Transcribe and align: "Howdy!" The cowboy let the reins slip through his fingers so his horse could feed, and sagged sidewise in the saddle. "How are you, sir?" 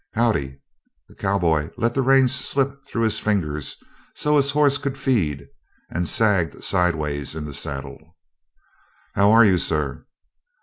"Howdy!" 0.15 0.59
The 1.09 1.13
cowboy 1.13 1.69
let 1.77 1.93
the 1.93 2.01
reins 2.01 2.33
slip 2.33 2.87
through 2.87 3.03
his 3.03 3.19
fingers 3.19 3.77
so 4.15 4.35
his 4.35 4.49
horse 4.49 4.79
could 4.79 4.97
feed, 4.97 5.47
and 5.91 6.07
sagged 6.07 6.63
sidewise 6.63 7.35
in 7.35 7.45
the 7.45 7.53
saddle. 7.53 8.17
"How 9.13 9.31
are 9.31 9.45
you, 9.45 9.59
sir?" 9.59 10.07